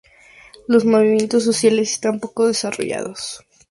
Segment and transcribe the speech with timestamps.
[0.67, 3.45] Los movimientos sociales están poco desarrollados.